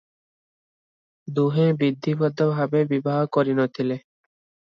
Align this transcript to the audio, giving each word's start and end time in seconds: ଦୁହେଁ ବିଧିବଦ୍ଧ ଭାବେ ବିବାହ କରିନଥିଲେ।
ଦୁହେଁ 1.39 1.75
ବିଧିବଦ୍ଧ 1.83 2.47
ଭାବେ 2.61 2.83
ବିବାହ 2.95 3.21
କରିନଥିଲେ। 3.37 4.01